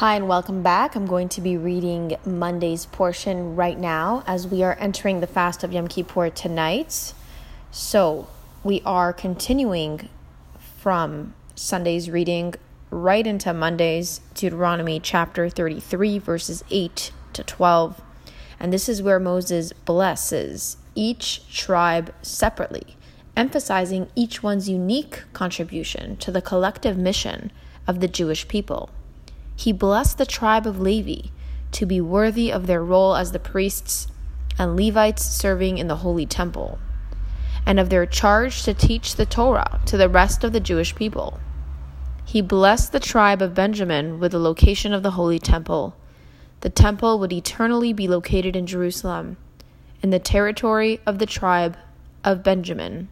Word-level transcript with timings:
Hi, 0.00 0.14
and 0.14 0.28
welcome 0.28 0.62
back. 0.62 0.94
I'm 0.94 1.04
going 1.04 1.28
to 1.28 1.42
be 1.42 1.58
reading 1.58 2.16
Monday's 2.24 2.86
portion 2.86 3.54
right 3.54 3.78
now 3.78 4.24
as 4.26 4.48
we 4.48 4.62
are 4.62 4.74
entering 4.80 5.20
the 5.20 5.26
fast 5.26 5.62
of 5.62 5.74
Yom 5.74 5.88
Kippur 5.88 6.30
tonight. 6.30 7.12
So, 7.70 8.26
we 8.64 8.80
are 8.86 9.12
continuing 9.12 10.08
from 10.78 11.34
Sunday's 11.54 12.08
reading 12.08 12.54
right 12.88 13.26
into 13.26 13.52
Monday's 13.52 14.22
Deuteronomy 14.32 15.00
chapter 15.00 15.50
33, 15.50 16.18
verses 16.18 16.64
8 16.70 17.12
to 17.34 17.44
12. 17.44 18.00
And 18.58 18.72
this 18.72 18.88
is 18.88 19.02
where 19.02 19.20
Moses 19.20 19.74
blesses 19.74 20.78
each 20.94 21.46
tribe 21.54 22.14
separately, 22.22 22.96
emphasizing 23.36 24.08
each 24.16 24.42
one's 24.42 24.66
unique 24.66 25.24
contribution 25.34 26.16
to 26.16 26.32
the 26.32 26.40
collective 26.40 26.96
mission 26.96 27.52
of 27.86 28.00
the 28.00 28.08
Jewish 28.08 28.48
people. 28.48 28.88
He 29.56 29.72
blessed 29.72 30.18
the 30.18 30.26
tribe 30.26 30.66
of 30.66 30.80
Levi 30.80 31.28
to 31.72 31.86
be 31.86 32.00
worthy 32.00 32.50
of 32.50 32.66
their 32.66 32.82
role 32.82 33.14
as 33.14 33.32
the 33.32 33.38
priests 33.38 34.08
and 34.58 34.76
Levites 34.76 35.24
serving 35.24 35.78
in 35.78 35.88
the 35.88 35.96
holy 35.96 36.26
temple, 36.26 36.78
and 37.64 37.78
of 37.78 37.88
their 37.88 38.06
charge 38.06 38.62
to 38.64 38.74
teach 38.74 39.16
the 39.16 39.26
Torah 39.26 39.80
to 39.86 39.96
the 39.96 40.08
rest 40.08 40.44
of 40.44 40.52
the 40.52 40.60
Jewish 40.60 40.94
people. 40.94 41.38
He 42.24 42.42
blessed 42.42 42.92
the 42.92 43.00
tribe 43.00 43.42
of 43.42 43.54
Benjamin 43.54 44.20
with 44.20 44.32
the 44.32 44.38
location 44.38 44.92
of 44.92 45.02
the 45.02 45.12
holy 45.12 45.38
temple. 45.38 45.96
The 46.60 46.70
temple 46.70 47.18
would 47.18 47.32
eternally 47.32 47.92
be 47.92 48.06
located 48.06 48.54
in 48.54 48.66
Jerusalem, 48.66 49.36
in 50.02 50.10
the 50.10 50.18
territory 50.18 51.00
of 51.06 51.18
the 51.18 51.26
tribe 51.26 51.76
of 52.22 52.42
Benjamin. 52.42 53.08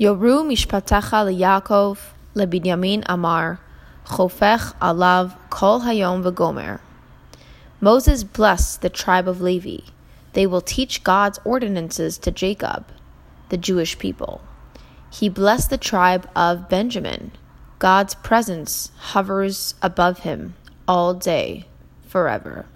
Yoru 0.00 0.42
mishpatecha 0.44 1.22
leYaakov 1.28 1.98
leBinyamin 2.34 3.04
Amar 3.06 3.60
Chofech 4.06 4.74
alav 4.80 5.34
kol 5.50 5.80
hayom 5.80 6.22
v'gomer. 6.22 6.80
Moses 7.80 8.22
blessed 8.22 8.82
the 8.82 8.90
tribe 8.90 9.26
of 9.26 9.40
Levi. 9.40 9.78
They 10.34 10.46
will 10.46 10.60
teach 10.60 11.04
God's 11.04 11.38
ordinances 11.44 12.18
to 12.18 12.30
Jacob, 12.30 12.86
the 13.48 13.56
Jewish 13.56 13.98
people. 13.98 14.42
He 15.10 15.28
blessed 15.28 15.70
the 15.70 15.78
tribe 15.78 16.28
of 16.34 16.68
Benjamin. 16.68 17.32
God's 17.78 18.14
presence 18.14 18.90
hovers 18.96 19.74
above 19.80 20.20
him 20.20 20.54
all 20.88 21.14
day, 21.14 21.66
forever. 22.06 22.66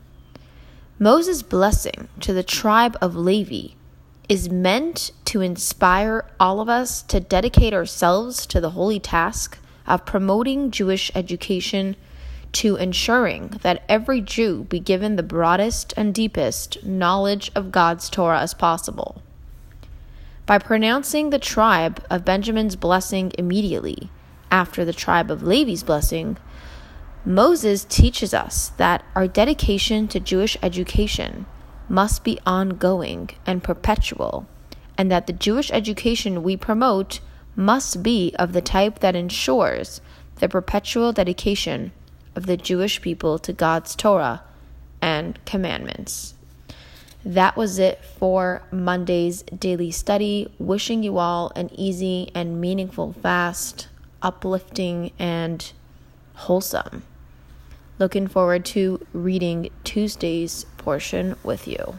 Moses' 0.98 1.42
blessing 1.42 2.08
to 2.20 2.32
the 2.32 2.42
tribe 2.42 2.96
of 3.00 3.16
Levi 3.16 3.74
is 4.28 4.50
meant 4.50 5.10
to 5.24 5.40
inspire 5.40 6.26
all 6.38 6.60
of 6.60 6.68
us 6.68 7.02
to 7.02 7.20
dedicate 7.20 7.72
ourselves 7.72 8.46
to 8.46 8.60
the 8.60 8.70
holy 8.70 9.00
task 9.00 9.58
of 9.88 10.04
promoting 10.04 10.70
Jewish 10.70 11.10
education 11.14 11.96
to 12.52 12.76
ensuring 12.76 13.58
that 13.62 13.82
every 13.88 14.20
Jew 14.20 14.66
be 14.68 14.80
given 14.80 15.16
the 15.16 15.22
broadest 15.22 15.92
and 15.96 16.14
deepest 16.14 16.84
knowledge 16.84 17.50
of 17.54 17.72
God's 17.72 18.08
Torah 18.08 18.40
as 18.40 18.54
possible. 18.54 19.22
By 20.46 20.58
pronouncing 20.58 21.30
the 21.30 21.38
tribe 21.38 22.02
of 22.08 22.24
Benjamin's 22.24 22.76
blessing 22.76 23.32
immediately 23.36 24.10
after 24.50 24.84
the 24.84 24.94
tribe 24.94 25.30
of 25.30 25.42
Levi's 25.42 25.82
blessing, 25.82 26.38
Moses 27.24 27.84
teaches 27.84 28.32
us 28.32 28.70
that 28.78 29.04
our 29.14 29.28
dedication 29.28 30.08
to 30.08 30.20
Jewish 30.20 30.56
education 30.62 31.44
must 31.88 32.24
be 32.24 32.38
ongoing 32.46 33.30
and 33.46 33.62
perpetual, 33.62 34.46
and 34.96 35.10
that 35.10 35.26
the 35.26 35.32
Jewish 35.32 35.70
education 35.70 36.42
we 36.42 36.56
promote 36.56 37.20
must 37.58 38.04
be 38.04 38.32
of 38.38 38.52
the 38.52 38.62
type 38.62 39.00
that 39.00 39.16
ensures 39.16 40.00
the 40.36 40.48
perpetual 40.48 41.12
dedication 41.12 41.90
of 42.36 42.46
the 42.46 42.56
Jewish 42.56 43.02
people 43.02 43.36
to 43.40 43.52
God's 43.52 43.96
Torah 43.96 44.44
and 45.02 45.44
commandments. 45.44 46.34
That 47.24 47.56
was 47.56 47.80
it 47.80 48.00
for 48.04 48.62
Monday's 48.70 49.42
daily 49.42 49.90
study. 49.90 50.54
Wishing 50.60 51.02
you 51.02 51.18
all 51.18 51.50
an 51.56 51.68
easy 51.74 52.30
and 52.32 52.60
meaningful 52.60 53.12
fast, 53.12 53.88
uplifting 54.22 55.10
and 55.18 55.72
wholesome. 56.34 57.02
Looking 57.98 58.28
forward 58.28 58.64
to 58.66 59.04
reading 59.12 59.70
Tuesday's 59.82 60.64
portion 60.76 61.34
with 61.42 61.66
you. 61.66 61.96